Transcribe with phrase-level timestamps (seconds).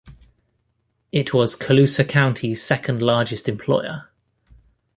[1.11, 4.09] It was Colusa County's second largest employer.